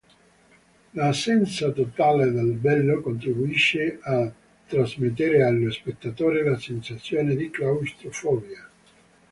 [0.95, 4.33] L'assenza totale del "bello" contribuisce a
[4.65, 8.67] trasmettere allo spettatore la sensazione di claustrofobia.